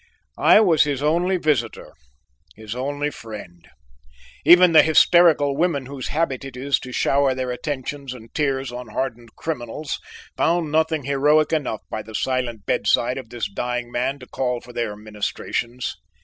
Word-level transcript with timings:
I 0.39 0.61
was 0.61 0.81
his 0.81 1.03
only 1.03 1.37
visitor, 1.37 1.93
his 2.55 2.73
only 2.75 3.11
friend; 3.11 3.67
even 4.43 4.71
the 4.71 4.81
hysterical 4.81 5.55
women 5.55 5.85
whose 5.85 6.07
habit 6.07 6.43
it 6.43 6.57
is 6.57 6.79
to 6.79 6.91
shower 6.91 7.35
their 7.35 7.51
attentions 7.51 8.11
and 8.15 8.33
tears 8.33 8.71
on 8.71 8.87
hardened 8.87 9.35
criminals 9.35 9.99
found 10.35 10.71
nothing 10.71 11.03
heroic 11.03 11.53
enough 11.53 11.81
by 11.91 12.01
the 12.01 12.15
silent 12.15 12.65
bedside 12.65 13.19
of 13.19 13.29
this 13.29 13.47
dying 13.47 13.91
man 13.91 14.17
to 14.17 14.25
call 14.25 14.59
for 14.59 14.73
their 14.73 14.95
ministrations. 14.95 15.93